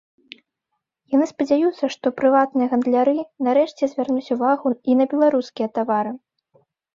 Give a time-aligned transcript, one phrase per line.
[1.15, 3.13] Яны спадзяюцца, што прыватныя гандляры,
[3.49, 6.11] нарэшце, звернуць увагу і на беларускія тавары.